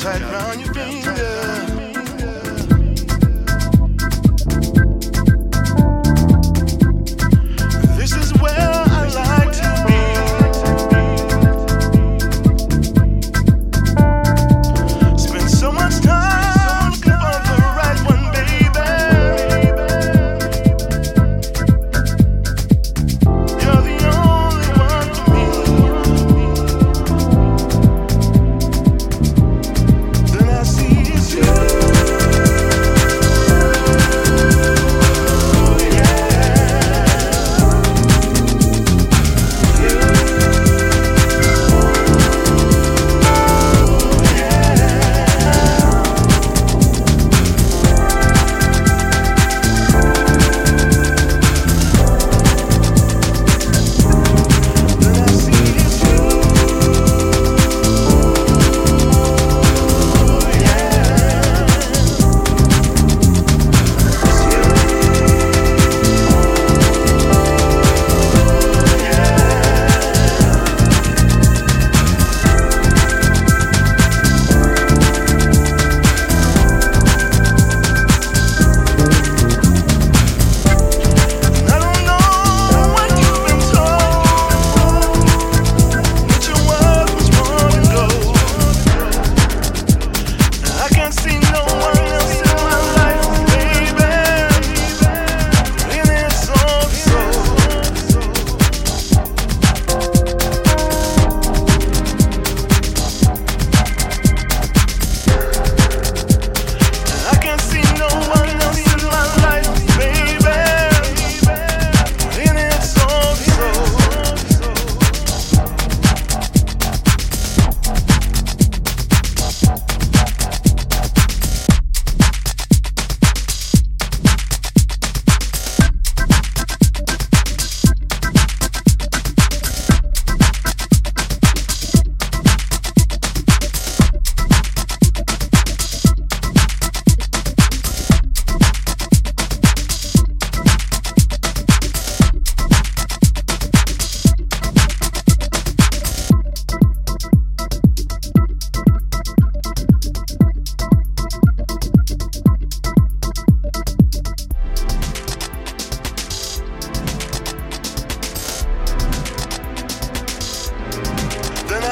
tight 0.00 0.22
round 0.22 0.60
your 0.62 0.72
finger. 0.72 1.59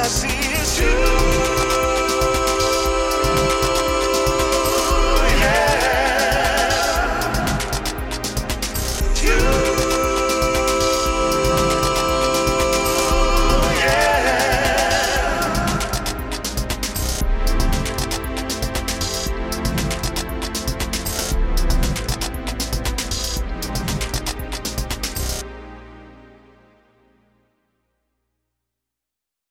see 0.09 0.27
is 0.27 0.79
you. 0.79 1.38